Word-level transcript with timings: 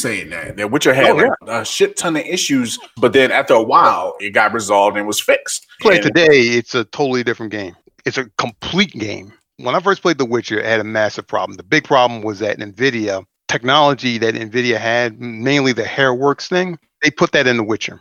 saying 0.00 0.30
that 0.30 0.56
that 0.56 0.70
Witcher 0.70 0.94
had 0.94 1.10
Oh, 1.10 1.34
yeah. 1.46 1.60
a 1.60 1.64
shit 1.64 1.96
ton 1.96 2.16
of 2.16 2.22
issues, 2.24 2.78
but 2.96 3.12
then 3.12 3.30
after 3.30 3.54
a 3.54 3.62
while 3.62 4.16
it 4.20 4.30
got 4.30 4.52
resolved 4.52 4.96
and 4.96 5.06
was 5.06 5.20
fixed. 5.20 5.66
Play 5.80 5.96
And- 5.96 6.04
today, 6.04 6.26
it's 6.58 6.74
a 6.74 6.84
totally 6.84 7.22
different 7.22 7.52
game. 7.52 7.76
It's 8.04 8.18
a 8.18 8.26
complete 8.38 8.92
game. 8.92 9.32
When 9.58 9.74
I 9.74 9.80
first 9.80 10.00
played 10.02 10.18
The 10.18 10.24
Witcher, 10.24 10.58
it 10.58 10.64
had 10.64 10.80
a 10.80 10.84
massive 10.84 11.26
problem. 11.26 11.56
The 11.56 11.62
big 11.62 11.84
problem 11.84 12.22
was 12.22 12.38
that 12.38 12.58
NVIDIA 12.58 13.24
technology 13.48 14.16
that 14.18 14.34
NVIDIA 14.34 14.78
had, 14.78 15.20
mainly 15.20 15.72
the 15.72 15.82
Hairworks 15.82 16.48
thing, 16.48 16.78
they 17.02 17.10
put 17.10 17.32
that 17.32 17.46
in 17.46 17.56
The 17.58 17.64
Witcher. 17.64 18.00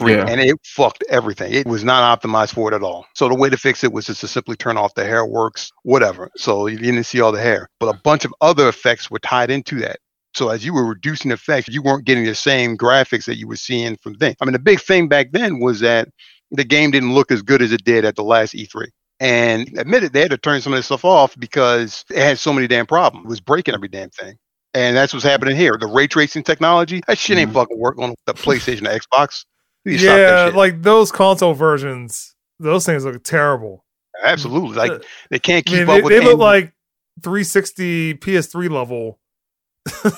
Yeah. 0.00 0.26
And 0.28 0.40
it 0.40 0.56
fucked 0.64 1.02
everything. 1.08 1.52
It 1.52 1.66
was 1.66 1.82
not 1.82 2.20
optimized 2.20 2.54
for 2.54 2.70
it 2.72 2.74
at 2.76 2.84
all. 2.84 3.04
So 3.16 3.28
the 3.28 3.34
way 3.34 3.50
to 3.50 3.56
fix 3.56 3.82
it 3.82 3.92
was 3.92 4.06
just 4.06 4.20
to 4.20 4.28
simply 4.28 4.54
turn 4.54 4.76
off 4.76 4.94
the 4.94 5.02
Hairworks, 5.02 5.72
whatever. 5.82 6.30
So 6.36 6.68
you 6.68 6.78
didn't 6.78 7.02
see 7.02 7.20
all 7.20 7.32
the 7.32 7.40
hair. 7.42 7.68
But 7.80 7.88
a 7.94 7.98
bunch 8.04 8.24
of 8.24 8.32
other 8.40 8.68
effects 8.68 9.10
were 9.10 9.18
tied 9.18 9.50
into 9.50 9.80
that. 9.80 9.98
So 10.38 10.50
as 10.50 10.64
you 10.64 10.72
were 10.72 10.84
reducing 10.86 11.30
effects, 11.32 11.68
you 11.68 11.82
weren't 11.82 12.04
getting 12.04 12.24
the 12.24 12.34
same 12.34 12.76
graphics 12.78 13.24
that 13.26 13.36
you 13.38 13.48
were 13.48 13.56
seeing 13.56 13.96
from 13.96 14.14
then. 14.14 14.34
I 14.40 14.44
mean, 14.44 14.52
the 14.52 14.58
big 14.60 14.80
thing 14.80 15.08
back 15.08 15.32
then 15.32 15.58
was 15.58 15.80
that 15.80 16.08
the 16.52 16.62
game 16.64 16.92
didn't 16.92 17.12
look 17.12 17.32
as 17.32 17.42
good 17.42 17.60
as 17.60 17.72
it 17.72 17.82
did 17.84 18.04
at 18.04 18.14
the 18.16 18.22
last 18.22 18.54
E3. 18.54 18.86
And 19.20 19.68
admitted 19.76 20.12
they 20.12 20.20
had 20.20 20.30
to 20.30 20.38
turn 20.38 20.60
some 20.60 20.72
of 20.72 20.78
this 20.78 20.86
stuff 20.86 21.04
off 21.04 21.36
because 21.40 22.04
it 22.10 22.18
had 22.22 22.38
so 22.38 22.52
many 22.52 22.68
damn 22.68 22.86
problems. 22.86 23.24
It 23.26 23.28
was 23.28 23.40
breaking 23.40 23.74
every 23.74 23.88
damn 23.88 24.10
thing. 24.10 24.36
And 24.74 24.96
that's 24.96 25.12
what's 25.12 25.24
happening 25.24 25.56
here. 25.56 25.76
The 25.76 25.88
ray 25.88 26.06
tracing 26.06 26.44
technology, 26.44 27.02
that 27.08 27.18
shit 27.18 27.36
ain't 27.36 27.50
Mhm. 27.50 27.54
fucking 27.54 27.78
work 27.78 27.98
on 27.98 28.14
the 28.26 28.34
PlayStation 28.34 28.86
or 28.86 28.96
Xbox. 28.96 29.44
You 29.84 29.92
need 29.92 29.98
stop 29.98 30.16
that 30.16 30.20
yeah, 30.20 30.46
shit. 30.46 30.54
like 30.54 30.82
those 30.82 31.10
console 31.10 31.54
versions, 31.54 32.34
those 32.60 32.86
things 32.86 33.04
look 33.04 33.24
terrible. 33.24 33.84
absolutely. 34.22 34.76
Like 34.76 34.90
Uh, 34.92 34.98
they 35.30 35.38
can't 35.40 35.66
I 35.66 35.70
keep 35.70 35.80
mean, 35.80 35.88
up 35.88 35.96
they, 35.96 36.02
with 36.02 36.10
they 36.12 36.20
look 36.20 36.34
any- 36.34 36.34
like 36.40 36.72
360 37.24 38.14
PS3 38.14 38.68
level. 38.68 39.18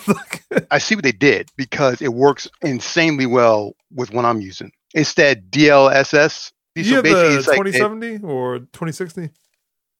Like, 0.06 0.66
I 0.70 0.78
see 0.78 0.94
what 0.94 1.04
they 1.04 1.12
did 1.12 1.48
because 1.56 2.00
it 2.02 2.12
works 2.12 2.48
insanely 2.62 3.26
well 3.26 3.74
with 3.94 4.12
what 4.12 4.24
I'm 4.24 4.40
using. 4.40 4.72
It's 4.94 5.14
that 5.14 5.50
DLSS. 5.50 6.52
you 6.74 6.84
So 6.84 6.94
have 6.96 7.04
basically 7.04 7.28
the 7.34 7.38
it's 7.38 7.46
like 7.48 7.56
2070 7.58 8.24
or 8.26 8.58
2060? 8.60 9.28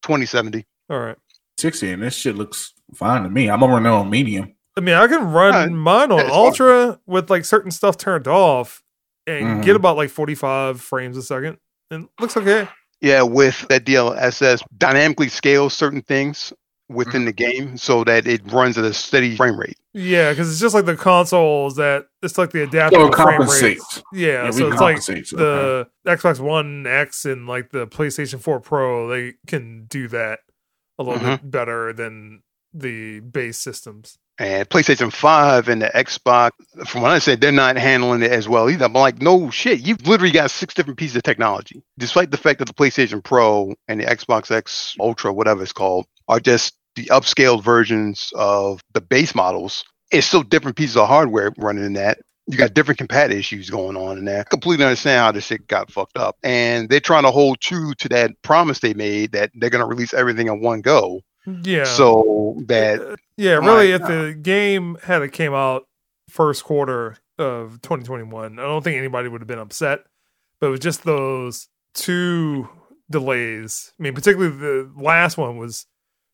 2070. 0.03 0.67
All 0.89 0.99
right. 0.99 1.17
60 1.59 1.93
and 1.93 2.03
this 2.03 2.15
shit 2.15 2.37
looks 2.37 2.73
fine 2.95 3.23
to 3.23 3.29
me. 3.31 3.51
I'm 3.51 3.61
gonna 3.61 3.73
run 3.73 3.85
it 3.87 3.91
on 3.91 4.09
medium. 4.11 4.55
I 4.77 4.81
mean, 4.81 4.95
I 4.95 5.07
can 5.09 5.25
run 5.31 5.55
Uh, 5.55 5.67
mine 5.69 6.11
on 6.11 6.19
yeah, 6.19 6.25
it's 6.27 6.35
ultra 6.35 6.99
with 7.07 7.29
like 7.29 7.45
certain 7.45 7.71
stuff 7.71 7.99
turned 7.99 8.27
off 8.27 8.83
and 9.27 9.61
Mhm. 9.61 9.65
get 9.65 9.77
about 9.77 9.97
like 9.97 10.09
45 10.11 10.81
frames 10.81 11.17
a 11.19 11.23
second. 11.23 11.59
And 11.91 12.05
it 12.05 12.11
looks 12.21 12.37
okay. 12.37 12.67
Yeah, 13.03 13.23
with 13.23 13.67
that 13.69 13.85
DLSS 13.85 14.63
dynamically 14.79 15.29
scales 15.29 15.75
certain 15.75 16.03
things 16.03 16.53
within 16.91 17.25
the 17.25 17.33
game 17.33 17.77
so 17.77 18.05
that 18.05 18.27
it 18.27 18.41
runs 18.53 18.77
at 18.77 18.85
a 18.85 18.93
steady 18.93 19.37
frame 19.37 19.59
rate. 19.59 19.77
Yeah, 19.95 20.31
because 20.31 20.51
it's 20.51 20.61
just 20.61 20.75
like 20.75 20.85
the 20.87 20.97
consoles 20.97 21.77
that 21.77 22.07
it's 22.23 22.37
like 22.39 22.51
the 22.51 22.63
adaptive 22.63 23.01
So 23.01 23.11
frame 23.13 23.39
compensates. 23.39 23.63
rates. 23.63 24.03
Yeah, 24.13 24.45
Yeah, 24.45 24.51
so 24.51 24.69
it's 24.73 24.81
like 24.81 24.97
compensate, 24.97 25.31
the 25.31 25.89
Xbox 26.07 26.41
One 26.41 26.87
X 26.87 27.25
and 27.25 27.47
like 27.47 27.71
the 27.71 27.87
PlayStation 27.87 28.41
4 28.41 28.61
Pro, 28.61 29.09
they 29.09 29.35
can 29.47 29.87
do 29.87 30.09
that 30.09 30.41
a 30.99 31.03
little 31.03 31.19
Mm-hmm. 31.21 31.31
bit 31.47 31.51
better 31.51 31.93
than 31.93 32.43
the 32.75 33.21
base 33.21 33.59
systems. 33.59 34.17
And 34.39 34.67
PlayStation 34.71 35.13
5 35.13 35.69
and 35.69 35.83
the 35.83 35.89
Xbox, 35.89 36.53
from 36.87 37.03
what 37.03 37.11
I 37.11 37.19
said, 37.19 37.41
they're 37.43 37.53
not 37.53 37.77
handling 37.77 38.23
it 38.23 38.31
as 38.31 38.49
well 38.49 38.71
either. 38.71 38.87
I'm 38.87 38.93
like, 38.95 39.21
no 39.21 39.51
shit. 39.51 39.81
You've 39.81 40.07
literally 40.07 40.33
got 40.33 40.51
six 40.51 40.73
different 40.73 40.99
pieces 40.99 41.17
of 41.17 41.25
technology. 41.25 41.83
Despite 41.99 42.31
the 42.31 42.39
fact 42.39 42.59
that 42.61 42.65
the 42.67 42.73
PlayStation 42.75 43.23
Pro 43.23 43.75
and 43.87 44.01
the 44.01 44.05
Xbox 44.07 44.51
X 44.51 44.95
Ultra, 44.99 45.33
whatever 45.33 45.63
it's 45.63 45.73
called, 45.75 46.07
are 46.29 46.41
just 46.41 46.75
the 46.97 47.07
upscaled 47.07 47.63
versions 47.63 48.33
of 48.35 48.81
the 48.93 49.01
base 49.01 49.35
models, 49.35 49.85
it's 50.11 50.27
still 50.27 50.43
different 50.43 50.77
pieces 50.77 50.97
of 50.97 51.09
hardware 51.09 51.53
running 51.57 51.85
in 51.85 51.93
that. 51.95 52.19
You 52.47 52.59
got 52.59 52.75
different 52.75 52.99
compat 52.99 53.31
issues 53.31 53.71
going 53.71 53.97
on 53.97 54.19
in 54.19 54.25
there. 54.25 54.41
I 54.41 54.45
completely 54.45 54.85
understand 54.85 55.21
how 55.21 55.33
this 55.33 55.47
shit 55.47 55.69
got 55.69 55.91
fucked 55.91 56.17
up. 56.17 56.37
And 56.43 56.89
they're 56.89 56.99
trying 56.99 57.23
to 57.23 57.31
hold 57.31 57.61
true 57.61 57.95
to 57.95 58.09
that 58.09 58.33
promise 58.43 58.81
they 58.81 58.95
made 58.95 59.33
that 59.33 59.51
they're 59.55 59.71
going 59.71 59.85
to 59.85 59.87
release 59.87 60.13
everything 60.13 60.49
in 60.49 60.61
one 60.61 60.81
go. 60.81 61.21
Yeah. 61.63 61.85
So 61.85 62.57
that 62.67 63.01
Uh, 63.01 63.17
yeah, 63.37 63.55
really, 63.55 63.93
if 63.93 64.03
the 64.03 64.37
game 64.41 64.99
had 65.03 65.23
it 65.23 65.33
came 65.33 65.55
out 65.55 65.85
first 66.29 66.65
quarter 66.65 67.19
of 67.39 67.81
2021, 67.83 68.59
I 68.59 68.63
don't 68.63 68.83
think 68.83 68.99
anybody 68.99 69.29
would 69.29 69.41
have 69.41 69.49
been 69.49 69.59
upset. 69.59 70.01
But 70.61 70.69
it 70.69 70.71
was 70.71 70.81
just 70.81 71.05
those 71.05 71.69
two 71.95 72.69
delays. 73.11 73.93
I 73.99 74.03
mean, 74.03 74.15
particularly 74.15 74.57
the 74.57 74.93
last 74.97 75.39
one 75.39 75.57
was 75.57 75.87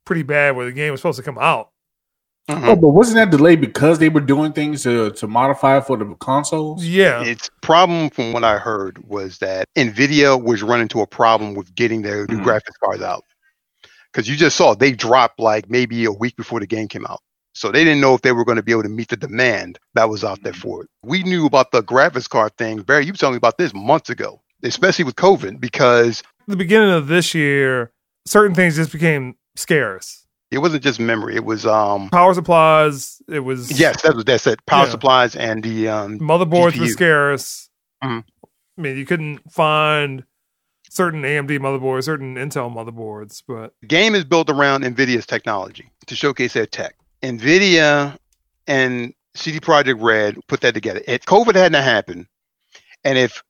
pretty 0.07 0.23
bad, 0.23 0.57
where 0.57 0.65
the 0.65 0.73
game 0.73 0.93
was 0.93 1.01
supposed 1.01 1.19
to 1.19 1.23
come 1.23 1.37
out. 1.39 1.71
Mhm. 2.49 2.69
Oh, 2.69 2.77
but 2.77 2.89
wasn't 2.91 3.17
that 3.17 3.31
delayed 3.37 3.61
because 3.61 3.99
they 3.99 4.09
were 4.09 4.21
doing 4.21 4.53
things 4.53 4.85
to, 4.85 5.11
to 5.11 5.27
modify 5.27 5.81
for 5.81 5.97
the 5.97 6.15
consoles? 6.21 6.87
Yeah, 6.87 7.23
Its 7.25 7.51
problem, 7.61 8.09
from 8.09 8.33
what 8.33 8.45
I 8.45 8.57
heard, 8.59 8.99
was 9.07 9.39
that 9.39 9.67
Nvidia 9.77 10.41
was 10.41 10.63
running 10.63 10.83
into 10.83 11.01
a 11.01 11.07
problem 11.09 11.55
with 11.55 11.75
getting 11.75 12.03
their 12.03 12.25
new 12.29 12.39
Mhm. 12.39 12.45
graphics 12.45 12.79
cards 12.83 13.03
out. 13.03 13.25
Because 14.13 14.29
you 14.29 14.37
just 14.37 14.57
saw 14.57 14.75
they 14.75 14.93
dropped 14.93 15.41
like 15.41 15.69
maybe 15.69 16.05
a 16.05 16.13
week 16.13 16.37
before 16.37 16.61
the 16.61 16.67
game 16.69 16.87
came 16.87 17.05
out, 17.07 17.21
so 17.53 17.73
they 17.73 17.83
didn't 17.83 18.01
know 18.01 18.15
if 18.15 18.23
they 18.23 18.31
were 18.33 18.45
going 18.45 18.57
to 18.57 18.63
be 18.63 18.71
able 18.73 18.85
to 18.85 18.89
meet 18.89 19.09
the 19.09 19.17
demand 19.17 19.79
that 19.95 20.09
was 20.09 20.23
out 20.23 20.43
there 20.45 20.55
for 20.55 20.85
it. 20.85 20.89
We 21.03 21.25
knew 21.25 21.47
about 21.47 21.73
the 21.73 21.83
graphics 21.83 22.29
card 22.29 22.57
thing. 22.57 22.81
Barry, 22.83 23.07
you 23.07 23.13
were 23.13 23.19
telling 23.19 23.35
me 23.35 23.39
about 23.39 23.59
this 23.59 23.75
months 23.75 24.09
ago, 24.09 24.41
especially 24.63 25.05
with 25.05 25.17
COVID, 25.17 25.61
because 25.61 26.23
the 26.47 26.57
beginning 26.57 26.93
of 26.93 27.09
this 27.09 27.35
year, 27.35 27.91
certain 28.25 28.55
things 28.55 28.77
just 28.77 28.93
became 28.93 29.35
scarce. 29.57 30.25
it 30.51 30.59
wasn't 30.59 30.83
just 30.83 31.01
memory; 31.01 31.35
it 31.37 31.45
was 31.45 31.67
um. 31.67 32.09
Power 32.11 32.35
supplies, 32.35 33.21
it 33.29 33.41
was 33.41 33.79
Yes, 33.79 34.03
that 34.03 34.15
was 34.15 34.25
that's 34.25 34.47
it. 34.47 34.65
Power 34.67 34.85
Yeah. 34.85 34.91
supplies 34.91 35.35
and 35.37 35.63
the 35.63 35.89
um. 35.89 36.19
motherboards 36.21 36.79
were 36.79 36.87
GPU. 36.87 36.89
scarce. 36.93 37.71
Mhm. 38.05 38.25
I 38.79 38.81
mean, 38.81 38.97
you 38.97 39.07
couldn't 39.07 39.41
find 39.53 40.23
certain 40.91 41.23
AMD 41.25 41.59
motherboards, 41.59 42.05
certain 42.05 42.37
Intel 42.37 42.73
motherboards, 42.73 43.43
but 43.47 43.73
The 43.81 43.87
game 43.89 44.15
is 44.15 44.25
built 44.25 44.49
around 44.51 44.85
NVIDIA's 44.85 45.27
technology 45.27 45.91
to 46.07 46.15
showcase 46.15 46.53
their 46.53 46.67
tech. 46.67 46.95
NVIDIA 47.23 48.17
and 48.67 49.13
CD 49.35 49.61
Projekt 49.61 50.01
Red 50.01 50.39
put 50.47 50.61
that 50.61 50.75
together. 50.75 51.01
If 51.07 51.25
COVID 51.27 51.55
hadn't 51.55 51.83
happened, 51.83 52.27
and 53.05 53.19
if 53.19 53.43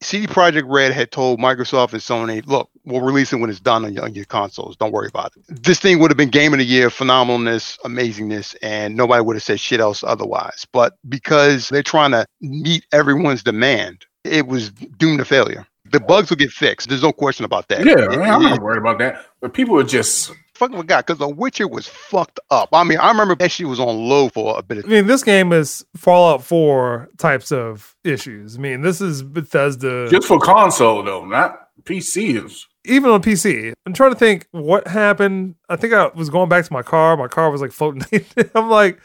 CD 0.00 0.26
Projekt 0.26 0.64
Red 0.66 0.92
had 0.92 1.10
told 1.10 1.40
Microsoft 1.40 1.92
and 1.92 2.00
Sony, 2.02 2.46
look, 2.46 2.70
we'll 2.84 3.00
release 3.00 3.32
it 3.32 3.36
when 3.36 3.50
it's 3.50 3.58
done 3.60 3.84
on 3.84 3.92
your, 3.94 4.04
on 4.04 4.14
your 4.14 4.24
consoles. 4.26 4.76
Don't 4.76 4.92
worry 4.92 5.08
about 5.08 5.32
it. 5.36 5.42
This 5.62 5.80
thing 5.80 5.98
would 5.98 6.10
have 6.10 6.16
been 6.16 6.28
game 6.30 6.52
of 6.52 6.58
the 6.60 6.64
year, 6.64 6.88
phenomenalness, 6.88 7.78
amazingness, 7.80 8.54
and 8.62 8.96
nobody 8.96 9.22
would 9.22 9.36
have 9.36 9.42
said 9.42 9.58
shit 9.58 9.80
else 9.80 10.04
otherwise. 10.04 10.66
But 10.72 10.94
because 11.08 11.68
they're 11.68 11.82
trying 11.82 12.12
to 12.12 12.26
meet 12.40 12.86
everyone's 12.92 13.42
demand, 13.42 14.04
it 14.24 14.46
was 14.46 14.70
doomed 14.70 15.18
to 15.18 15.24
failure. 15.24 15.66
The 15.90 16.00
bugs 16.00 16.28
will 16.30 16.36
get 16.36 16.50
fixed. 16.50 16.88
There's 16.90 17.02
no 17.02 17.12
question 17.12 17.44
about 17.44 17.66
that. 17.68 17.84
Yeah, 17.84 17.94
It- 18.12 18.18
I'm 18.18 18.42
it- 18.42 18.50
not 18.50 18.60
worried 18.62 18.78
about 18.78 18.98
that. 18.98 19.24
But 19.40 19.54
people 19.54 19.78
are 19.78 19.84
just 19.84 20.30
fucking 20.58 20.76
forgot 20.76 21.06
because 21.06 21.18
The 21.18 21.28
Witcher 21.28 21.66
was 21.68 21.86
fucked 21.86 22.40
up. 22.50 22.68
I 22.72 22.84
mean, 22.84 22.98
I 22.98 23.08
remember 23.10 23.34
that 23.36 23.50
shit 23.50 23.66
was 23.66 23.80
on 23.80 24.08
low 24.08 24.28
for 24.28 24.58
a 24.58 24.62
bit 24.62 24.78
of 24.78 24.84
I 24.84 24.88
mean, 24.88 25.06
this 25.06 25.22
game 25.22 25.52
is 25.52 25.84
Fallout 25.96 26.42
4 26.44 27.08
types 27.18 27.50
of 27.52 27.94
issues. 28.04 28.56
I 28.56 28.60
mean, 28.60 28.82
this 28.82 29.00
is 29.00 29.22
Bethesda, 29.22 30.08
just 30.10 30.28
for 30.28 30.38
console 30.38 31.02
though, 31.02 31.24
not 31.24 31.68
PCs. 31.84 32.64
even 32.84 33.10
on 33.10 33.22
PC. 33.22 33.72
I'm 33.86 33.92
trying 33.92 34.12
to 34.12 34.18
think 34.18 34.46
what 34.50 34.86
happened. 34.88 35.54
I 35.68 35.76
think 35.76 35.94
I 35.94 36.08
was 36.08 36.28
going 36.28 36.48
back 36.48 36.64
to 36.64 36.72
my 36.72 36.82
car. 36.82 37.16
My 37.16 37.28
car 37.28 37.50
was 37.50 37.60
like 37.60 37.72
floating. 37.72 38.02
I'm 38.54 38.68
like, 38.68 39.00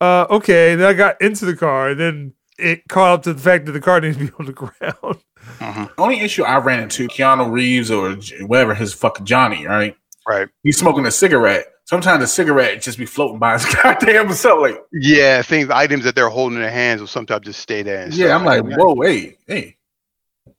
uh, 0.00 0.26
okay. 0.30 0.74
Then 0.76 0.86
I 0.88 0.92
got 0.92 1.20
into 1.20 1.44
the 1.44 1.56
car, 1.56 1.90
and 1.90 2.00
then 2.00 2.34
it 2.58 2.86
caught 2.88 3.12
up 3.12 3.22
to 3.24 3.32
the 3.32 3.40
fact 3.40 3.66
that 3.66 3.72
the 3.72 3.80
car 3.80 4.00
needs 4.00 4.16
to 4.18 4.26
be 4.26 4.32
on 4.38 4.46
the 4.46 4.52
ground. 4.52 5.22
The 5.58 5.90
only 5.98 6.20
issue 6.20 6.44
I 6.44 6.58
ran 6.58 6.82
into 6.82 7.08
Keanu 7.08 7.50
Reeves 7.50 7.90
or 7.90 8.14
whatever 8.46 8.74
his 8.74 8.92
fucking 8.94 9.26
Johnny, 9.26 9.66
right? 9.66 9.96
Right. 10.30 10.48
He's 10.62 10.78
smoking 10.78 11.06
a 11.06 11.10
cigarette. 11.10 11.66
Sometimes 11.84 12.20
the 12.22 12.26
cigarette 12.28 12.80
just 12.82 12.98
be 12.98 13.06
floating 13.06 13.38
by 13.38 13.54
his 13.58 13.66
goddamn 13.82 14.32
self. 14.32 14.60
Like, 14.60 14.80
Yeah, 14.92 15.42
things, 15.42 15.70
items 15.70 16.04
that 16.04 16.14
they're 16.14 16.28
holding 16.28 16.56
in 16.56 16.62
their 16.62 16.70
hands 16.70 17.00
will 17.00 17.08
sometimes 17.08 17.44
just 17.46 17.60
stay 17.60 17.82
there. 17.82 18.02
And 18.02 18.14
yeah, 18.14 18.26
stuff. 18.28 18.40
I'm 18.40 18.46
like, 18.46 18.78
whoa, 18.78 19.00
hey, 19.00 19.38
hey, 19.48 19.76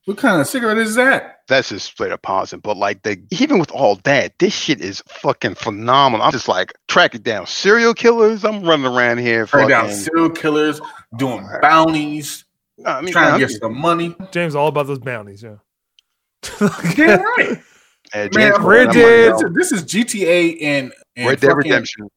what 0.06 0.18
kind 0.18 0.42
of 0.42 0.48
cigarette 0.48 0.78
is 0.78 0.96
that? 0.96 1.40
That's 1.48 1.70
just 1.70 1.86
straight 1.86 2.12
up 2.12 2.22
positive. 2.22 2.62
But 2.64 2.76
like, 2.78 3.04
the 3.04 3.22
even 3.32 3.60
with 3.60 3.72
all 3.72 3.96
that, 4.04 4.38
this 4.40 4.54
shit 4.54 4.82
is 4.82 5.02
fucking 5.08 5.56
phenomenal. 5.56 6.26
I'm 6.26 6.32
just 6.32 6.48
like 6.48 6.74
tracking 6.88 7.22
down 7.22 7.46
serial 7.48 7.94
killers. 7.94 8.44
I'm 8.44 8.64
running 8.64 8.86
around 8.86 9.20
here, 9.20 9.46
Turn 9.48 9.70
down 9.70 9.90
serial 9.92 10.30
killers, 10.30 10.82
doing 11.18 11.48
bounties, 11.62 12.44
I 12.86 13.02
mean, 13.02 13.12
trying 13.14 13.28
I'm 13.28 13.34
to 13.36 13.40
get 13.40 13.50
just- 13.50 13.62
some 13.62 13.78
money. 13.78 14.16
James, 14.32 14.54
all 14.56 14.68
about 14.68 14.88
those 14.88 15.00
bounties. 15.00 15.44
Yeah. 15.44 15.56
Yeah, 16.98 17.16
right. 17.18 17.62
Man, 18.14 18.30
James 18.32 18.56
I'm- 18.56 18.66
Red 18.66 18.92
Dead- 18.92 19.34
like, 19.34 19.54
This 19.54 19.72
is 19.72 19.84
GTA 19.84 20.62
and, 20.62 20.94
and 21.16 21.28
Red 21.28 21.40
Dead 21.40 21.56
Redemption. 21.56 22.10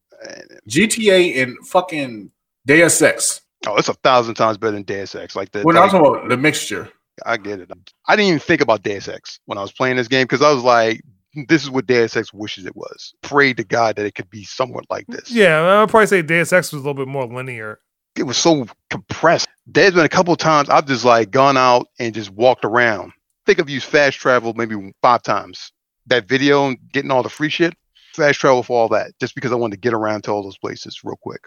GTA 0.67 1.43
and 1.43 1.57
fucking 1.67 2.31
Deus 2.65 3.01
Ex. 3.01 3.41
Oh, 3.67 3.75
it's 3.77 3.89
a 3.89 3.93
thousand 3.95 4.35
times 4.35 4.57
better 4.57 4.71
than 4.71 4.83
Deus 4.83 5.15
Ex. 5.15 5.35
Like 5.35 5.51
the, 5.51 5.63
When 5.63 5.75
like, 5.75 5.85
I'm 5.85 5.89
talking 5.89 6.15
about 6.15 6.29
the 6.29 6.37
mixture. 6.37 6.89
I 7.25 7.37
get 7.37 7.59
it. 7.59 7.71
I 8.07 8.15
didn't 8.15 8.27
even 8.27 8.39
think 8.39 8.61
about 8.61 8.83
Deus 8.83 9.07
Ex 9.07 9.39
when 9.45 9.57
I 9.57 9.61
was 9.61 9.71
playing 9.71 9.97
this 9.97 10.07
game 10.07 10.23
because 10.25 10.41
I 10.41 10.51
was 10.51 10.63
like, 10.63 11.01
this 11.47 11.63
is 11.63 11.69
what 11.69 11.85
Deus 11.85 12.15
Ex 12.15 12.33
wishes 12.33 12.65
it 12.65 12.75
was. 12.75 13.13
Pray 13.21 13.53
to 13.53 13.63
God 13.63 13.95
that 13.95 14.05
it 14.05 14.15
could 14.15 14.29
be 14.29 14.43
somewhat 14.43 14.85
like 14.89 15.05
this. 15.07 15.31
Yeah, 15.31 15.61
I 15.61 15.81
would 15.81 15.89
probably 15.89 16.07
say 16.07 16.21
Deus 16.21 16.51
Ex 16.51 16.71
was 16.71 16.81
a 16.81 16.85
little 16.87 16.93
bit 16.93 17.09
more 17.09 17.25
linear. 17.25 17.79
It 18.15 18.23
was 18.23 18.37
so 18.37 18.65
compressed. 18.89 19.47
There's 19.67 19.93
been 19.93 20.05
a 20.05 20.09
couple 20.09 20.33
of 20.33 20.39
times 20.39 20.69
I've 20.69 20.85
just 20.87 21.05
like 21.05 21.31
gone 21.31 21.57
out 21.57 21.87
and 21.99 22.13
just 22.13 22.31
walked 22.31 22.63
around. 22.65 23.09
I 23.09 23.45
think 23.45 23.59
I've 23.59 23.69
used 23.69 23.85
fast 23.87 24.17
travel 24.17 24.53
maybe 24.53 24.75
five 25.01 25.21
times. 25.23 25.71
That 26.07 26.27
video 26.27 26.67
and 26.67 26.77
getting 26.93 27.11
all 27.11 27.23
the 27.23 27.29
free 27.29 27.49
shit, 27.49 27.73
fast 28.13 28.39
travel 28.39 28.63
for 28.63 28.79
all 28.79 28.89
that, 28.89 29.11
just 29.19 29.35
because 29.35 29.51
I 29.51 29.55
wanted 29.55 29.75
to 29.75 29.81
get 29.81 29.93
around 29.93 30.23
to 30.25 30.31
all 30.31 30.43
those 30.43 30.57
places 30.57 30.99
real 31.03 31.17
quick. 31.21 31.41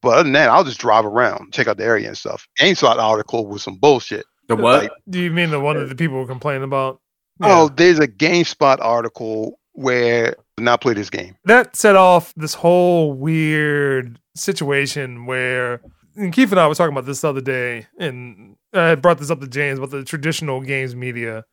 But 0.00 0.10
other 0.10 0.22
than 0.22 0.32
that, 0.32 0.48
I'll 0.48 0.64
just 0.64 0.78
drive 0.80 1.04
around, 1.04 1.52
check 1.52 1.66
out 1.66 1.76
the 1.76 1.84
area 1.84 2.08
and 2.08 2.16
stuff. 2.16 2.46
GameSpot 2.60 2.96
article 2.98 3.46
was 3.46 3.62
some 3.62 3.76
bullshit. 3.76 4.24
The 4.46 4.56
what? 4.56 4.84
Like, 4.84 4.90
Do 5.10 5.20
you 5.20 5.30
mean 5.30 5.50
the 5.50 5.60
one 5.60 5.76
that 5.76 5.88
the 5.88 5.94
people 5.96 6.18
were 6.18 6.26
complaining 6.26 6.62
about? 6.62 7.00
Oh, 7.42 7.68
there's 7.68 7.98
a 7.98 8.08
GameSpot 8.08 8.78
article 8.80 9.58
where 9.72 10.34
not 10.58 10.80
play 10.80 10.94
this 10.94 11.10
game. 11.10 11.36
that 11.44 11.76
set 11.76 11.94
off 11.94 12.32
this 12.36 12.54
whole 12.54 13.12
weird 13.12 14.18
situation 14.34 15.26
where 15.26 15.80
and 16.16 16.32
Keith 16.32 16.50
and 16.50 16.58
I 16.58 16.66
were 16.66 16.74
talking 16.74 16.92
about 16.92 17.06
this 17.06 17.20
the 17.20 17.28
other 17.28 17.40
day, 17.40 17.86
and 18.00 18.56
I 18.72 18.96
brought 18.96 19.18
this 19.18 19.30
up 19.30 19.40
to 19.40 19.46
James 19.46 19.78
about 19.78 19.90
the 19.90 20.02
traditional 20.02 20.60
games 20.60 20.96
media, 20.96 21.44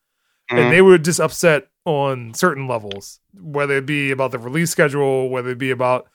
Mhm. 0.52 0.58
and 0.58 0.72
they 0.72 0.82
were 0.82 0.98
just 0.98 1.20
upset 1.20 1.68
on 1.86 2.34
certain 2.34 2.68
levels, 2.68 3.20
whether 3.34 3.78
it 3.78 3.86
be 3.86 4.12
about 4.12 4.32
the 4.32 4.40
release 4.40 4.72
schedule, 4.72 5.30
whether 5.30 5.52
it 5.52 5.58
be 5.58 5.72
about 5.72 6.08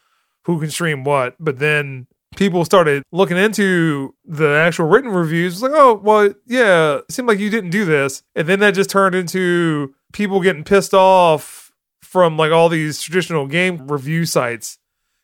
who 0.44 0.60
can 0.60 0.70
stream 0.70 1.04
what. 1.04 1.36
But 1.38 1.58
then 1.58 2.06
people 2.36 2.64
started 2.64 3.02
looking 3.12 3.36
into 3.36 4.14
the 4.24 4.48
actual 4.48 4.86
written 4.86 5.10
reviews. 5.10 5.62
Like, 5.62 5.72
oh, 5.74 5.94
well, 5.94 6.34
yeah, 6.46 6.96
it 6.96 7.12
seemed 7.12 7.28
like 7.28 7.38
you 7.38 7.50
didn't 7.50 7.70
do 7.70 7.84
this, 7.84 8.22
and 8.34 8.48
then 8.48 8.60
that 8.60 8.74
just 8.74 8.90
turned 8.90 9.14
into 9.14 9.94
people 10.12 10.40
getting 10.40 10.64
pissed 10.64 10.94
off 10.94 11.72
from 12.02 12.36
like 12.36 12.50
all 12.50 12.68
these 12.68 13.00
traditional 13.00 13.46
game 13.46 13.86
review 13.86 14.26
sites 14.26 14.78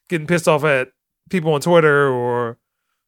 getting 0.08 0.26
pissed 0.26 0.46
off 0.46 0.62
at 0.62 0.92
people 1.30 1.52
on 1.52 1.60
Twitter 1.60 2.08
or 2.08 2.58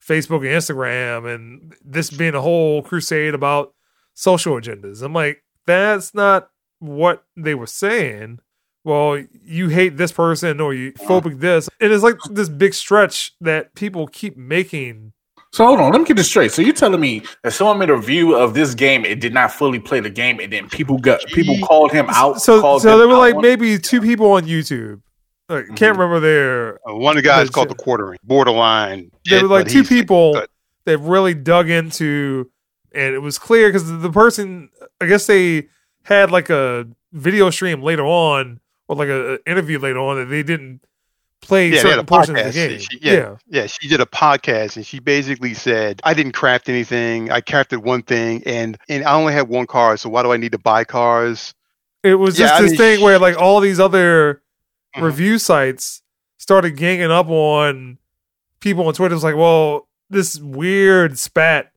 Facebook 0.05 0.39
and 0.39 0.47
Instagram, 0.47 1.33
and 1.33 1.75
this 1.85 2.11
being 2.11 2.35
a 2.35 2.41
whole 2.41 2.83
crusade 2.83 3.35
about 3.35 3.75
social 4.15 4.55
agendas. 4.55 5.03
I'm 5.03 5.13
like, 5.13 5.45
that's 5.67 6.15
not 6.15 6.51
what 6.81 7.25
they 7.37 7.55
were 7.55 7.67
saying. 7.67 8.41
Well, 8.85 9.23
you 9.45 9.69
hate 9.69 9.97
this 9.97 10.13
person 10.13 10.61
or 10.61 10.73
you 10.73 10.93
phobic 10.93 11.41
this. 11.41 11.69
And 11.81 11.93
it's 11.93 12.03
like 12.03 12.17
this 12.31 12.49
big 12.49 12.73
stretch 12.75 13.33
that 13.41 13.75
people 13.75 14.07
keep 14.07 14.37
making. 14.37 15.13
So 15.53 15.65
hold 15.67 15.81
on, 15.81 15.93
let 15.93 16.01
me 16.01 16.07
get 16.07 16.17
this 16.17 16.29
straight. 16.29 16.53
So 16.53 16.63
you're 16.63 16.75
telling 16.75 17.01
me 17.01 17.23
that 17.43 17.53
someone 17.53 17.79
made 17.79 17.91
a 17.91 17.97
review 17.97 18.35
of 18.37 18.55
this 18.55 18.75
game, 18.75 19.05
it 19.05 19.21
did 19.21 19.33
not 19.35 19.51
fully 19.53 19.79
play 19.79 20.01
the 20.01 20.11
game, 20.11 20.41
and 20.41 20.53
then 20.53 20.69
people 20.69 20.99
got 20.99 21.21
people 21.27 21.57
called 21.67 21.91
him 21.91 22.07
out. 22.11 22.41
So, 22.41 22.79
so 22.79 22.99
there 22.99 23.09
were 23.09 23.17
like 23.17 23.35
on- 23.35 23.43
maybe 23.43 23.79
two 23.79 24.01
people 24.01 24.31
on 24.33 24.45
YouTube. 24.45 25.01
Like, 25.49 25.65
Mhm. 25.67 25.77
Can't 25.77 25.97
remember 25.97 26.21
their 26.21 26.75
Uh, 26.89 26.95
one 26.95 27.17
of 27.17 27.23
the 27.23 27.27
guys 27.27 27.49
called 27.49 27.71
the 27.71 27.75
quartering, 27.75 28.19
borderline. 28.23 29.11
there 29.25 29.43
were 29.43 29.49
like 29.49 29.69
two 29.69 29.85
people 29.85 30.35
but- 30.35 30.51
that 30.85 30.99
really 30.99 31.33
dug 31.35 31.71
into 31.71 32.51
and 32.95 33.15
it 33.15 33.19
was 33.21 33.39
clear 33.39 33.69
because 33.69 33.87
the 34.01 34.11
person 34.11 34.71
i 35.01 35.07
guess 35.07 35.27
they 35.27 35.69
had 36.05 36.31
like 36.31 36.51
a 36.51 36.87
video 37.13 37.51
stream 37.51 37.83
later 37.83 38.05
on 38.05 38.61
or 38.89 38.97
like 38.97 39.09
a, 39.09 39.35
a 39.35 39.39
interview 39.51 39.79
later 39.79 39.99
on 39.99 40.17
that 40.17 40.27
they 40.27 40.43
didn't 40.43 40.81
play 41.41 41.69
Yeah, 41.71 41.81
certain 41.83 42.07
portions 42.07 42.39
of 42.39 42.47
the 42.47 42.53
game 42.53 42.79
She- 42.81 42.99
yeah. 43.01 43.13
yeah. 43.13 43.37
Yeah, 43.49 43.67
she 43.67 43.89
did 43.89 44.01
a 44.01 44.07
podcast 44.07 44.77
and 44.77 44.85
she 44.87 44.99
basically 44.99 45.55
said, 45.55 46.01
"I 46.05 46.13
didn't 46.15 46.33
craft 46.33 46.69
anything. 46.69 47.31
I 47.31 47.41
crafted 47.41 47.79
one 47.83 48.03
thing, 48.03 48.43
and 48.45 48.77
and 48.89 49.05
I 49.05 49.15
only 49.15 49.33
have 49.35 49.49
one 49.49 49.67
car. 49.67 49.97
So 49.97 50.09
why 50.09 50.23
do 50.23 50.33
I 50.33 50.37
need 50.37 50.53
to 50.53 50.59
buy 50.59 50.85
cars?" 50.85 51.55
it 52.05 52.15
was 52.15 52.39
Yeah, 52.39 52.47
just 52.47 52.55
I 52.55 52.63
this 52.63 52.71
mean, 52.73 52.79
thing 52.79 53.01
where 53.01 53.19
like 53.19 53.37
all 53.37 53.61
these 53.61 53.81
other 53.81 54.43
Mhm. 54.97 55.03
review 55.03 55.39
sites 55.39 56.03
started 56.39 56.77
ganging 56.77 57.11
up 57.11 57.29
on 57.29 57.99
people 58.61 58.87
on 58.87 58.95
twitter 58.95 59.13
it 59.13 59.17
was 59.17 59.25
like 59.25 59.37
well 59.37 59.87
this 60.11 60.37
weird 60.39 61.19
spat 61.19 61.73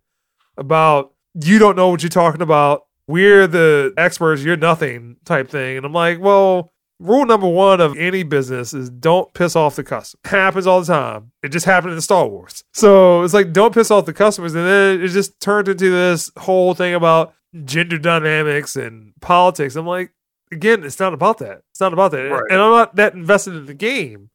about 0.57 1.13
you 1.33 1.59
don't 1.59 1.75
know 1.75 1.89
what 1.89 2.01
you're 2.03 2.09
talking 2.09 2.41
about. 2.41 2.85
We're 3.07 3.47
the 3.47 3.93
experts, 3.97 4.43
you're 4.43 4.57
nothing 4.57 5.17
type 5.25 5.49
thing. 5.49 5.77
And 5.77 5.85
I'm 5.85 5.93
like, 5.93 6.19
well, 6.19 6.71
rule 6.99 7.25
number 7.25 7.47
one 7.47 7.81
of 7.81 7.97
any 7.97 8.23
business 8.23 8.73
is 8.73 8.89
don't 8.89 9.33
piss 9.33 9.55
off 9.55 9.75
the 9.75 9.83
customer. 9.83 10.21
Happens 10.25 10.67
all 10.67 10.81
the 10.81 10.85
time. 10.85 11.31
It 11.43 11.49
just 11.49 11.65
happened 11.65 11.93
in 11.93 12.01
Star 12.01 12.27
Wars. 12.27 12.63
So 12.73 13.23
it's 13.23 13.33
like 13.33 13.51
don't 13.51 13.73
piss 13.73 13.91
off 13.91 14.05
the 14.05 14.13
customers. 14.13 14.53
And 14.53 14.65
then 14.65 15.01
it 15.01 15.07
just 15.09 15.39
turned 15.39 15.67
into 15.67 15.89
this 15.89 16.31
whole 16.37 16.73
thing 16.73 16.93
about 16.93 17.33
gender 17.65 17.97
dynamics 17.97 18.75
and 18.75 19.13
politics. 19.19 19.75
I'm 19.75 19.87
like, 19.87 20.11
again, 20.51 20.83
it's 20.83 20.99
not 20.99 21.13
about 21.13 21.39
that. 21.39 21.63
It's 21.71 21.81
not 21.81 21.93
about 21.93 22.11
that. 22.11 22.29
Right. 22.29 22.51
And 22.51 22.61
I'm 22.61 22.71
not 22.71 22.95
that 22.95 23.13
invested 23.13 23.55
in 23.55 23.65
the 23.65 23.73
game 23.73 24.29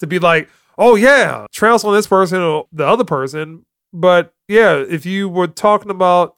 to 0.00 0.06
be 0.06 0.18
like, 0.18 0.48
oh 0.76 0.96
yeah, 0.96 1.46
trails 1.52 1.84
on 1.84 1.94
this 1.94 2.06
person 2.06 2.40
or 2.40 2.66
the 2.72 2.86
other 2.86 3.04
person. 3.04 3.64
But 3.92 4.32
yeah, 4.48 4.76
if 4.76 5.06
you 5.06 5.28
were 5.28 5.46
talking 5.46 5.90
about 5.90 6.36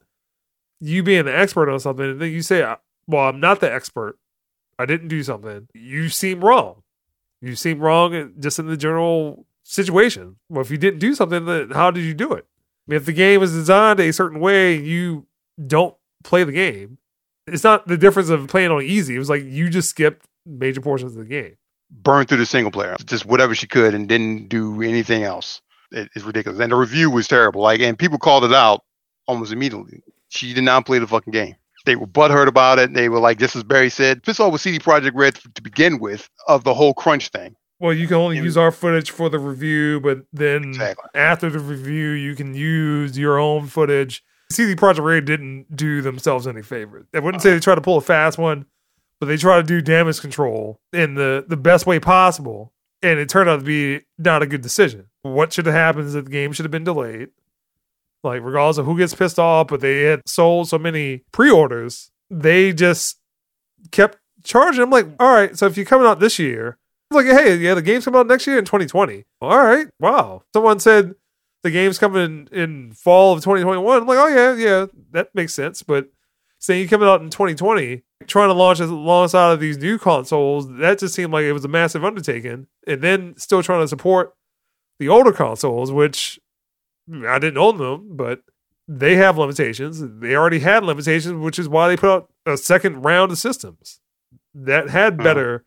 you 0.82 1.02
being 1.02 1.20
an 1.20 1.28
expert 1.28 1.70
on 1.70 1.78
something, 1.80 2.04
and 2.04 2.20
then 2.20 2.32
you 2.32 2.42
say, 2.42 2.60
"Well, 3.06 3.28
I'm 3.28 3.40
not 3.40 3.60
the 3.60 3.72
expert. 3.72 4.18
I 4.78 4.84
didn't 4.86 5.08
do 5.08 5.22
something," 5.22 5.68
you 5.72 6.08
seem 6.08 6.44
wrong. 6.44 6.82
You 7.40 7.54
seem 7.56 7.78
wrong 7.80 8.32
just 8.38 8.58
in 8.58 8.66
the 8.66 8.76
general 8.76 9.46
situation. 9.62 10.36
Well, 10.48 10.60
if 10.62 10.70
you 10.70 10.78
didn't 10.78 11.00
do 11.00 11.14
something, 11.14 11.44
then 11.44 11.70
how 11.70 11.90
did 11.90 12.02
you 12.04 12.14
do 12.14 12.32
it? 12.32 12.46
I 12.46 12.90
mean, 12.90 12.96
if 12.96 13.06
the 13.06 13.12
game 13.12 13.42
is 13.42 13.52
designed 13.52 14.00
a 14.00 14.12
certain 14.12 14.40
way, 14.40 14.76
you 14.76 15.26
don't 15.66 15.94
play 16.24 16.44
the 16.44 16.52
game. 16.52 16.98
It's 17.46 17.64
not 17.64 17.86
the 17.86 17.96
difference 17.96 18.28
of 18.28 18.46
playing 18.48 18.70
on 18.70 18.82
easy. 18.82 19.14
It 19.14 19.18
was 19.18 19.30
like 19.30 19.44
you 19.44 19.68
just 19.68 19.90
skipped 19.90 20.26
major 20.46 20.80
portions 20.80 21.12
of 21.12 21.18
the 21.18 21.24
game. 21.24 21.56
Burned 21.90 22.28
through 22.28 22.38
the 22.38 22.46
single 22.46 22.70
player, 22.72 22.96
just 23.04 23.26
whatever 23.26 23.54
she 23.54 23.66
could, 23.66 23.94
and 23.94 24.08
didn't 24.08 24.48
do 24.48 24.80
anything 24.82 25.22
else. 25.24 25.60
It- 25.90 26.10
it's 26.14 26.24
ridiculous. 26.24 26.60
And 26.60 26.72
the 26.72 26.76
review 26.76 27.10
was 27.10 27.28
terrible. 27.28 27.60
Like, 27.60 27.80
and 27.80 27.98
people 27.98 28.18
called 28.18 28.44
it 28.44 28.52
out 28.52 28.82
almost 29.26 29.52
immediately. 29.52 30.00
She 30.32 30.54
did 30.54 30.64
not 30.64 30.86
play 30.86 30.98
the 30.98 31.06
fucking 31.06 31.30
game. 31.32 31.56
They 31.84 31.94
were 31.96 32.06
butthurt 32.06 32.46
about 32.48 32.78
it. 32.78 32.94
They 32.94 33.08
were 33.08 33.18
like, 33.18 33.38
"This 33.38 33.54
is 33.54 33.64
Barry 33.64 33.90
said, 33.90 34.22
this 34.24 34.40
all 34.40 34.50
was 34.50 34.62
CD 34.62 34.78
Projekt 34.78 35.12
Red 35.14 35.34
to 35.34 35.62
begin 35.62 35.98
with 35.98 36.28
of 36.48 36.64
the 36.64 36.72
whole 36.74 36.94
crunch 36.94 37.28
thing. 37.28 37.54
Well, 37.80 37.92
you 37.92 38.06
can 38.06 38.16
only 38.16 38.36
use 38.36 38.56
our 38.56 38.70
footage 38.70 39.10
for 39.10 39.28
the 39.28 39.40
review, 39.40 40.00
but 40.00 40.20
then 40.32 40.62
Exactly. 40.70 41.10
after 41.14 41.50
the 41.50 41.58
review, 41.58 42.10
you 42.10 42.36
can 42.36 42.54
use 42.54 43.18
your 43.18 43.38
own 43.38 43.66
footage. 43.66 44.22
CD 44.52 44.74
Projekt 44.76 45.02
Red 45.04 45.24
didn't 45.24 45.74
do 45.74 46.00
themselves 46.00 46.46
any 46.46 46.62
favors. 46.62 47.06
I 47.12 47.18
wouldn't 47.18 47.42
say 47.42 47.50
they 47.50 47.58
tried 47.60 47.74
to 47.76 47.80
pull 47.80 47.96
a 47.96 48.00
fast 48.00 48.38
one, 48.38 48.66
but 49.18 49.26
they 49.26 49.36
tried 49.36 49.56
to 49.56 49.62
do 49.64 49.82
damage 49.82 50.20
control 50.20 50.80
in 50.92 51.14
the, 51.14 51.44
the 51.48 51.56
best 51.56 51.84
way 51.86 51.98
possible. 51.98 52.72
And 53.02 53.18
it 53.18 53.28
turned 53.28 53.50
out 53.50 53.58
to 53.58 53.64
be 53.64 54.04
not 54.16 54.42
a 54.42 54.46
good 54.46 54.60
decision. 54.60 55.06
What 55.22 55.52
should 55.52 55.66
have 55.66 55.74
happened 55.74 56.06
is 56.06 56.12
that 56.12 56.26
the 56.26 56.30
game 56.30 56.52
should 56.52 56.64
have 56.64 56.70
been 56.70 56.84
delayed. 56.84 57.30
Like, 58.22 58.42
regardless 58.42 58.78
of 58.78 58.86
who 58.86 58.96
gets 58.96 59.14
pissed 59.14 59.38
off, 59.38 59.68
but 59.68 59.80
they 59.80 60.02
had 60.02 60.22
sold 60.26 60.68
so 60.68 60.78
many 60.78 61.24
pre 61.32 61.50
orders, 61.50 62.10
they 62.30 62.72
just 62.72 63.18
kept 63.90 64.18
charging. 64.44 64.82
I'm 64.82 64.90
like, 64.90 65.06
all 65.18 65.32
right, 65.32 65.56
so 65.56 65.66
if 65.66 65.76
you're 65.76 65.86
coming 65.86 66.06
out 66.06 66.20
this 66.20 66.38
year, 66.38 66.78
it's 67.10 67.16
like, 67.16 67.26
hey, 67.26 67.56
yeah, 67.56 67.74
the 67.74 67.82
game's 67.82 68.04
coming 68.04 68.20
out 68.20 68.26
next 68.26 68.46
year 68.46 68.58
in 68.58 68.64
2020. 68.64 69.24
All 69.40 69.58
right, 69.58 69.88
wow. 69.98 70.42
Someone 70.54 70.78
said 70.78 71.14
the 71.62 71.70
game's 71.70 71.98
coming 71.98 72.48
in, 72.52 72.58
in 72.58 72.92
fall 72.92 73.32
of 73.32 73.40
2021. 73.40 74.02
I'm 74.02 74.06
like, 74.06 74.18
oh 74.18 74.28
yeah, 74.28 74.54
yeah, 74.54 74.86
that 75.10 75.34
makes 75.34 75.54
sense. 75.54 75.82
But 75.82 76.08
saying 76.58 76.80
you're 76.80 76.88
coming 76.88 77.08
out 77.08 77.22
in 77.22 77.30
2020, 77.30 78.02
trying 78.26 78.48
to 78.48 78.54
launch 78.54 78.80
alongside 78.80 79.52
of 79.52 79.60
these 79.60 79.78
new 79.78 79.98
consoles, 79.98 80.68
that 80.78 80.98
just 80.98 81.14
seemed 81.14 81.32
like 81.32 81.44
it 81.44 81.52
was 81.52 81.64
a 81.64 81.68
massive 81.68 82.04
undertaking. 82.04 82.66
And 82.86 83.02
then 83.02 83.34
still 83.36 83.62
trying 83.62 83.82
to 83.82 83.88
support 83.88 84.34
the 84.98 85.08
older 85.08 85.32
consoles, 85.32 85.92
which 85.92 86.38
I 87.10 87.38
didn't 87.38 87.58
own 87.58 87.78
them, 87.78 88.16
but 88.16 88.42
they 88.88 89.16
have 89.16 89.38
limitations. 89.38 90.02
They 90.20 90.34
already 90.34 90.58
had 90.60 90.84
limitations, 90.84 91.34
which 91.34 91.58
is 91.58 91.68
why 91.68 91.88
they 91.88 91.96
put 91.96 92.10
out 92.10 92.30
a 92.46 92.56
second 92.56 93.02
round 93.02 93.32
of 93.32 93.38
systems 93.38 94.00
that 94.54 94.88
had 94.90 95.16
Mhm. 95.18 95.24
better 95.24 95.64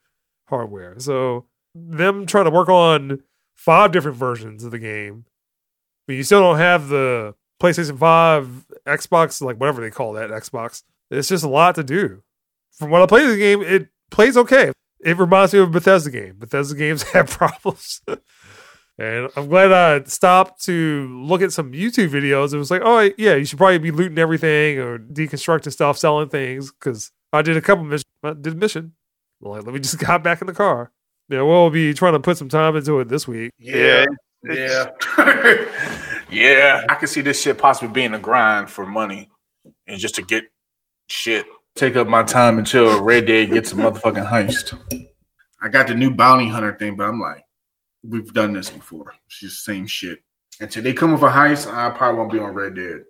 hardware. 0.50 0.96
So 1.00 1.46
them 1.74 2.26
trying 2.26 2.46
to 2.46 2.52
work 2.52 2.70
on 2.70 3.22
five 3.56 3.92
different 3.92 4.18
versions 4.18 4.64
of 4.64 4.72
the 4.72 4.80
game, 4.80 5.26
but 6.08 6.16
you 6.16 6.24
still 6.24 6.42
don't 6.42 6.58
have 6.58 6.90
the 6.90 7.36
PlayStation 7.62 7.98
5, 7.98 8.66
Xbox, 8.86 9.42
like 9.42 9.58
whatever 9.58 9.82
they 9.82 9.90
call 9.90 10.14
that 10.14 10.30
Xbox. 10.30 10.84
It's 11.10 11.30
just 11.30 11.44
a 11.44 11.50
lot 11.50 11.76
to 11.76 11.84
do. 11.84 12.22
From 12.78 12.90
what 12.92 13.02
I 13.02 13.06
played 13.08 13.30
the 13.30 13.38
game, 13.38 13.62
it 13.62 13.88
plays 14.12 14.36
okay. 14.38 14.72
It 15.00 15.18
reminds 15.18 15.54
me 15.54 15.60
of 15.60 15.70
a 15.70 15.72
Bethesda 15.72 16.10
game. 16.12 16.36
Bethesda 16.38 16.76
games 16.76 17.04
have 17.14 17.30
problems. 17.30 18.02
And 18.98 19.30
I'm 19.36 19.48
glad 19.48 19.72
I 19.72 20.04
stopped 20.06 20.64
to 20.66 21.08
look 21.22 21.42
at 21.42 21.52
some 21.52 21.74
YouTube 21.74 22.10
videos. 22.10 22.54
It 22.54 22.58
was 22.58 22.72
like, 22.72 22.82
oh, 22.84 23.10
yeah, 23.18 23.36
you 23.36 23.44
should 23.44 23.58
probably 23.58 23.78
be 23.78 23.92
looting 23.92 24.18
everything 24.18 24.80
or 24.80 25.00
deconstructing 25.00 25.72
stuff, 25.72 25.98
selling 25.98 26.30
things. 26.30 26.72
Because 26.72 27.12
I 27.34 27.42
did 27.42 27.58
a 27.58 27.62
couple 27.62 27.84
missions. 27.84 28.06
I 28.24 28.34
did 28.34 28.54
a 28.54 28.56
mission. 28.56 28.94
Like, 29.42 29.64
let 29.64 29.74
me 29.74 29.80
just 29.80 30.00
got 30.06 30.24
back 30.24 30.40
in 30.42 30.48
the 30.48 30.54
car. 30.54 30.92
Yeah, 31.28 31.42
we'll 31.42 31.70
be 31.70 31.94
trying 31.94 32.14
to 32.14 32.20
put 32.20 32.38
some 32.38 32.50
time 32.50 32.76
into 32.76 33.00
it 33.00 33.10
this 33.10 33.28
week. 33.28 33.52
Yeah. 33.58 34.06
Yeah. 34.44 34.92
yeah. 36.30 36.86
I 36.88 36.96
can 36.96 37.08
see 37.08 37.22
this 37.22 37.42
shit 37.42 37.58
possibly 37.58 37.94
being 37.94 38.14
a 38.14 38.20
grind 38.20 38.70
for 38.70 38.86
money 38.86 39.30
and 39.88 40.00
just 40.00 40.16
to 40.16 40.22
get 40.22 40.46
shit. 41.08 41.46
take 41.76 41.96
up 41.96 42.08
my 42.08 42.24
time 42.24 42.60
until 42.60 43.04
Red 43.04 43.26
Dead 43.26 43.52
gets 43.52 43.72
a 43.72 43.76
motherfucking 43.76 44.30
heist. 44.30 44.80
I 45.62 45.70
got 45.70 45.88
the 45.88 45.96
new 45.96 46.12
bounty 46.12 46.48
hunter 46.48 46.78
thing, 46.78 46.96
but 46.96 47.06
I'm 47.06 47.20
like, 47.20 47.45
we've 48.10 48.34
done 48.34 48.54
this 48.54 48.70
before. 48.70 49.14
It's 49.28 49.40
just 49.40 49.66
the 49.66 49.74
same 49.74 49.88
shit. 49.88 50.20
Until 50.60 50.84
they 50.84 50.94
come 50.94 51.12
with 51.14 51.22
a 51.22 51.28
heist, 51.30 51.72
I 51.72 51.90
probably 51.90 52.20
won't 52.20 52.32
be 52.32 52.40
on 52.40 52.54
Red 52.54 52.76
Dead. 52.76 53.02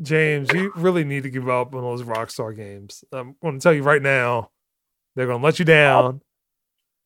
James, 0.00 0.50
you 0.52 0.72
really 0.74 1.04
need 1.04 1.22
to 1.24 1.30
give 1.30 1.48
up 1.48 1.74
on 1.74 1.82
those 1.82 2.02
Rockstar 2.02 2.56
games. 2.56 3.04
I'm 3.12 3.36
going 3.42 3.58
to 3.58 3.62
tell 3.62 3.74
you 3.74 3.82
right 3.82 4.00
now, 4.02 4.50
they're 5.14 5.26
going 5.26 5.40
to 5.40 5.44
let 5.44 5.58
you 5.58 5.64
down. 5.66 6.22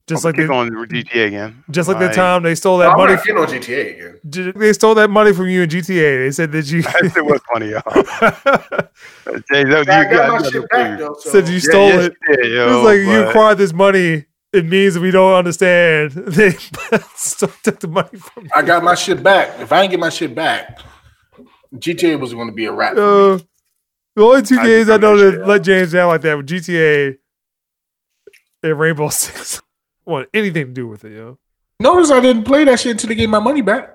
Just 0.07 0.25
I'm 0.25 0.29
like 0.29 0.37
kick 0.37 0.47
the, 0.47 0.53
on 0.55 0.71
GTA 0.71 1.27
again. 1.27 1.65
just 1.69 1.89
like 1.89 1.99
the 1.99 2.11
time 2.11 2.45
they 2.45 2.55
stole 2.55 2.79
that 2.79 2.91
I'm 2.93 2.97
money. 2.97 3.15
not 3.15 3.25
getting 3.25 3.43
on 3.43 3.49
GTA 3.49 3.95
again. 3.97 4.21
J- 4.31 4.53
They 4.53 4.73
stole 4.73 4.95
that 4.95 5.11
money 5.11 5.33
from 5.33 5.49
you 5.49 5.63
in 5.63 5.69
GTA. 5.69 6.25
They 6.25 6.31
said 6.31 6.53
that 6.53 6.65
you 6.71 6.83
That 6.83 7.11
shit 7.13 7.25
was 7.27 7.41
funny, 7.53 7.71
yo. 7.71 7.81
Jay, 9.51 9.65
that, 9.65 9.79
you 9.81 9.85
got 9.85 10.11
got- 10.11 10.43
my 10.43 10.49
shit 10.49 10.69
back 10.71 10.99
though. 11.01 11.17
So. 11.19 11.31
said 11.31 11.49
you 11.49 11.55
Yeah, 11.55 11.61
stole 11.61 11.89
yes, 11.89 12.05
it. 12.07 12.15
you 12.29 12.37
did, 12.37 12.53
yo, 12.53 12.77
It's 12.79 12.85
like 12.85 13.01
you 13.01 13.27
acquired 13.29 13.59
this 13.59 13.73
money. 13.73 14.26
It 14.53 14.65
means 14.65 14.99
we 14.99 15.11
don't 15.11 15.35
understand. 15.35 16.13
They 16.37 16.51
still 17.15 17.53
took 17.63 17.81
the 17.81 17.89
money 17.89 18.19
from 18.19 18.45
me. 18.45 18.51
I 18.55 18.63
got 18.63 18.83
my 18.83 18.95
shit 18.95 19.23
back. 19.23 19.59
If 19.61 19.73
I 19.73 19.81
didn't 19.81 19.91
get 19.93 20.01
my 20.01 20.09
shit 20.09 20.35
back, 20.35 20.81
GTA 21.75 22.19
was 22.19 22.33
going 22.33 22.49
to 22.49 22.55
be 22.55 22.67
a 22.67 22.73
wrap. 22.73 22.93
Uh, 22.93 23.39
the 24.15 24.23
only 24.23 24.43
two 24.43 24.59
I 24.59 24.67
games 24.67 24.89
I 24.89 24.97
know 24.97 25.17
that 25.17 25.39
that 25.39 25.47
let 25.47 25.63
James 25.63 25.93
down 25.93 26.09
like 26.09 26.23
that 26.23 26.37
were 26.37 26.43
GTA 26.43 27.19
and 28.63 28.79
Rainbow 28.79 29.09
Six. 29.11 29.63
Want 30.05 30.29
anything 30.33 30.67
to 30.67 30.73
do 30.73 30.87
with 30.87 31.05
it, 31.05 31.13
yo? 31.13 31.39
Notice 31.81 32.11
I 32.11 32.21
didn't 32.21 32.45
play 32.45 32.65
that 32.65 32.81
shit 32.81 32.93
until 32.93 33.09
they 33.09 33.15
gave 33.15 33.29
my 33.29 33.41
money 33.41 33.61
back. 33.61 33.93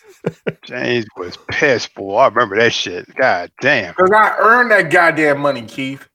James 0.64 1.06
was 1.16 1.38
pissed 1.48 1.92
for. 1.94 2.20
I 2.20 2.28
remember 2.28 2.56
that 2.56 2.72
shit. 2.72 3.12
God 3.14 3.50
damn. 3.60 3.94
Because 3.94 4.10
I 4.10 4.36
earned 4.38 4.70
that 4.72 4.90
goddamn 4.90 5.40
money, 5.40 5.62
Keith. 5.62 6.06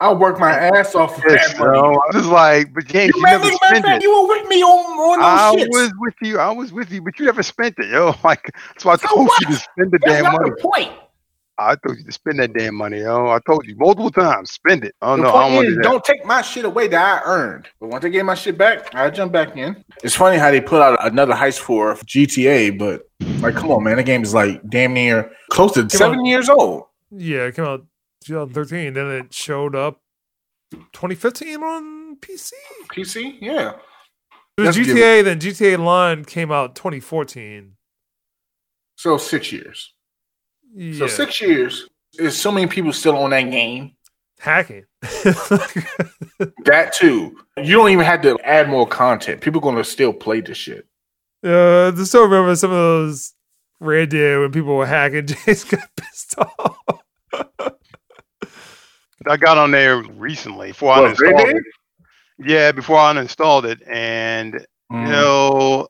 I 0.00 0.12
worked 0.12 0.38
my 0.38 0.52
ass 0.52 0.94
off 0.94 1.20
for 1.20 1.28
Yes, 1.28 1.52
that 1.54 1.58
money. 1.58 1.76
yo. 1.78 1.94
I 1.94 2.16
was 2.16 2.26
like, 2.26 2.72
but 2.72 2.86
James, 2.86 3.12
you, 3.16 3.20
You, 3.20 3.26
never 3.26 3.44
nigga, 3.46 3.60
matter 3.60 3.76
of 3.76 3.82
spent 3.82 3.96
it. 3.96 4.02
you 4.02 4.12
were 4.22 4.28
with 4.28 4.48
me 4.48 4.62
on, 4.62 4.98
on 4.98 5.20
I 5.22 5.50
those 5.50 5.62
shits. 5.62 5.68
was 5.70 5.92
with 5.98 6.14
you. 6.22 6.38
I 6.38 6.50
was 6.52 6.72
with 6.72 6.90
you, 6.92 7.02
but 7.02 7.18
you 7.18 7.26
never 7.26 7.42
spent 7.42 7.74
it, 7.78 7.88
yo. 7.90 8.14
Like 8.24 8.42
that's 8.74 8.84
why 8.84 8.92
I 8.92 8.96
So 8.96 9.08
told 9.08 9.26
what? 9.26 9.40
you 9.40 9.46
to 9.48 9.54
spend 9.56 9.90
the 9.90 9.98
That's 10.04 10.16
damn 10.16 10.24
not 10.24 10.40
money. 10.40 10.50
the 10.50 10.56
point. 10.62 10.92
I 11.60 11.74
told 11.74 11.98
you 11.98 12.04
to 12.04 12.12
spend 12.12 12.38
that 12.38 12.52
damn 12.52 12.76
money, 12.76 13.00
yo. 13.00 13.26
I 13.30 13.40
told 13.44 13.66
you 13.66 13.74
multiple 13.76 14.12
times, 14.12 14.52
spend 14.52 14.84
it. 14.84 14.94
Oh 15.02 15.16
The 15.16 15.22
no, 15.22 15.30
I 15.30 15.42
point 15.42 15.54
don't 15.54 15.64
is, 15.64 15.70
do 15.70 15.74
that. 15.76 15.82
don't 15.82 16.04
take 16.04 16.24
my 16.24 16.42
shit 16.42 16.64
away 16.64 16.86
that 16.86 17.22
I 17.24 17.26
earned. 17.26 17.66
But 17.80 17.88
once 17.88 18.04
I 18.04 18.08
gave 18.10 18.24
my 18.24 18.34
shit 18.36 18.56
back, 18.56 18.94
I 18.94 19.10
jump 19.10 19.32
back 19.32 19.56
in. 19.56 19.84
It's 20.04 20.14
funny 20.14 20.38
how 20.38 20.52
they 20.52 20.60
put 20.60 20.80
out 20.80 21.04
another 21.04 21.34
heist 21.34 21.58
for 21.58 21.94
GTA, 21.96 22.78
but 22.78 23.02
like, 23.42 23.56
come 23.56 23.72
on, 23.72 23.82
man, 23.82 23.96
the 23.96 24.04
game 24.04 24.22
is 24.22 24.32
like 24.32 24.60
damn 24.68 24.94
near 24.94 25.32
close 25.50 25.72
to 25.72 25.90
seven 25.90 26.20
on. 26.20 26.24
years 26.26 26.48
old. 26.48 26.84
Yeah, 27.10 27.46
it 27.46 27.56
came 27.56 27.64
out 27.64 27.84
2013. 28.24 28.92
Then 28.94 29.06
it 29.10 29.32
showed 29.32 29.74
up 29.74 30.00
2015 30.72 31.62
on 31.62 32.16
PC. 32.16 32.52
PC, 32.92 33.38
yeah. 33.40 33.72
It 34.56 34.62
was 34.62 34.76
Let's 34.76 34.88
GTA. 34.90 35.24
Then 35.24 35.40
GTA 35.40 35.78
Online 35.78 36.24
came 36.24 36.50
out 36.50 36.74
2014. 36.74 37.74
So 38.96 39.16
six 39.18 39.52
years. 39.52 39.94
Yeah, 40.74 40.98
So 40.98 41.06
six 41.06 41.40
years. 41.40 41.88
There's 42.14 42.36
so 42.36 42.50
many 42.50 42.66
people 42.66 42.92
still 42.92 43.16
on 43.16 43.30
that 43.30 43.42
game. 43.42 43.92
hacking. 44.40 44.84
That 46.64 46.92
too. 46.92 47.36
You 47.56 47.76
don't 47.76 47.90
even 47.90 48.04
have 48.04 48.22
to 48.22 48.38
add 48.44 48.68
more 48.68 48.86
content. 48.86 49.40
People 49.40 49.60
gonna 49.60 49.82
still 49.82 50.12
play 50.12 50.40
this 50.40 50.56
shit. 50.56 50.86
Uh, 51.44 51.90
I 51.96 52.04
still 52.04 52.24
remember 52.24 52.54
some 52.54 52.70
of 52.70 52.76
those 52.76 53.34
Red 53.80 54.10
Dead 54.10 54.38
when 54.38 54.52
people 54.52 54.76
were 54.76 54.86
hacking. 54.86 55.26
James 55.46 55.64
got 55.64 55.88
pissed 55.96 56.38
off. 56.38 56.78
I 59.26 59.36
got 59.36 59.58
on 59.58 59.70
there 59.70 60.02
recently 60.02 60.68
before 60.68 60.92
I 60.92 61.00
What, 61.00 61.20
Red 61.20 61.34
uninstalled 61.34 61.46
Dead? 61.46 61.56
it. 61.56 61.64
Yeah, 62.46 62.72
before 62.72 62.98
I 62.98 63.12
uninstalled 63.14 63.64
it, 63.64 63.80
and 63.88 64.54
you 64.90 64.96
Mm. 64.96 65.08
know, 65.10 65.88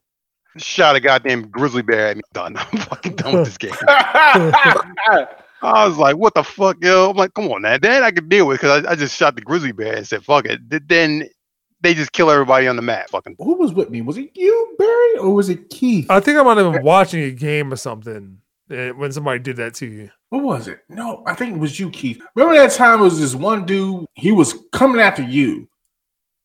shot 0.57 0.97
a 0.97 1.01
goddamn 1.01 1.49
grizzly 1.51 1.83
bear 1.83 2.09
at 2.09 2.17
me. 2.17 2.23
Done. 2.33 2.57
I'm 2.57 2.79
fucking 2.79 3.17
done 3.17 3.35
with 3.35 3.45
this 3.45 3.59
game. 3.59 3.75
I 5.61 5.87
was 5.87 5.99
like, 5.99 6.17
what 6.17 6.35
the 6.35 6.43
fuck, 6.45 6.77
yo? 6.83 7.11
I'm 7.11 7.17
like, 7.17 7.35
come 7.35 7.51
on, 7.51 7.63
man. 7.63 7.81
That 7.83 8.03
I 8.03 8.11
could 8.13 8.29
deal 8.29 8.47
with 8.47 8.61
because 8.61 8.85
I, 8.85 8.93
I 8.93 8.95
just 8.95 9.17
shot 9.17 9.35
the 9.35 9.41
grizzly 9.43 9.73
bear 9.73 9.97
and 9.97 10.07
said, 10.07 10.25
fuck 10.25 10.47
it. 10.47 10.61
Then 10.89 11.29
they 11.81 11.95
just 11.95 12.13
kill 12.13 12.31
everybody 12.31 12.67
on 12.69 12.77
the 12.77 12.83
map. 12.83 13.11
Fucking. 13.11 13.37
Who 13.39 13.55
was 13.57 13.73
with 13.73 13.91
me? 13.91 14.01
Was 14.01 14.17
it 14.19 14.31
you, 14.35 14.75
Barry, 14.79 15.19
or 15.19 15.35
was 15.35 15.49
it 15.49 15.69
Keith? 15.71 16.07
I 16.11 16.21
think 16.21 16.39
I 16.39 16.43
might 16.43 16.59
have 16.59 16.73
been 16.73 16.83
watching 16.83 17.23
a 17.25 17.31
game 17.31 17.73
or 17.73 17.77
something 17.77 18.39
when 18.69 19.13
somebody 19.13 19.39
did 19.39 19.57
that 19.57 19.75
to 19.75 19.87
you. 19.87 20.11
What 20.29 20.43
was 20.43 20.69
it? 20.69 20.81
No, 20.89 21.23
I 21.27 21.35
think 21.35 21.57
it 21.57 21.59
was 21.59 21.81
you, 21.81 21.91
Keith. 21.91 22.21
Remember 22.35 22.59
that 22.59 22.73
time 22.73 23.01
it 23.01 23.05
was 23.05 23.21
this 23.21 23.35
one 23.35 23.65
dude, 23.65 24.07
he 24.15 24.33
was 24.33 24.55
coming 24.73 25.01
after 25.01 25.23
you. 25.23 25.69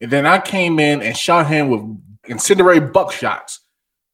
And 0.01 0.11
then 0.11 0.25
I 0.25 0.39
came 0.39 0.79
in 0.79 1.01
and 1.01 1.15
shot 1.15 1.47
him 1.47 1.69
with 1.69 1.81
incendiary 2.25 2.81
buckshots. 2.81 3.59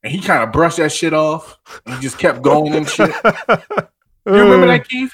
And 0.03 0.11
he 0.11 0.21
kind 0.21 0.43
of 0.43 0.51
brushed 0.51 0.77
that 0.77 0.91
shit 0.91 1.13
off. 1.13 1.57
And 1.85 1.95
he 1.95 2.01
just 2.01 2.17
kept 2.17 2.41
going 2.41 2.73
and 2.75 2.87
shit. 2.89 3.13
You 4.25 4.35
remember 4.35 4.67
that, 4.67 4.87
Keith? 4.87 5.11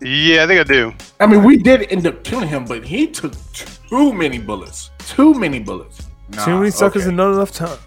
Yeah, 0.00 0.44
I 0.44 0.46
think 0.46 0.60
I 0.60 0.64
do. 0.64 0.94
I 1.20 1.26
mean, 1.26 1.44
we 1.44 1.58
did 1.58 1.92
end 1.92 2.06
up 2.06 2.24
killing 2.24 2.48
him, 2.48 2.64
but 2.64 2.82
he 2.82 3.06
took 3.06 3.34
too 3.52 4.12
many 4.12 4.38
bullets. 4.38 4.90
Too 5.00 5.34
many 5.34 5.58
bullets. 5.58 6.08
Nah, 6.30 6.44
Too 6.44 6.58
many 6.58 6.70
suckers 6.70 7.02
okay. 7.02 7.08
and 7.08 7.16
not 7.16 7.34
enough 7.34 7.52
time. 7.52 7.78